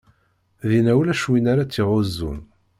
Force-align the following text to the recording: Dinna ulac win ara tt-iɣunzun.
Dinna 0.69 0.91
ulac 0.99 1.23
win 1.29 1.45
ara 1.51 1.63
tt-iɣunzun. 1.65 2.39